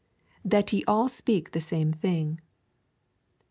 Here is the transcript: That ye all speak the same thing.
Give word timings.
That 0.43 0.73
ye 0.73 0.83
all 0.87 1.07
speak 1.09 1.51
the 1.51 1.61
same 1.61 1.93
thing. 1.93 2.41